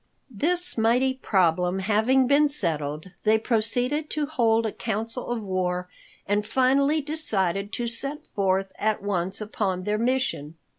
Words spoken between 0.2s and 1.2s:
This mighty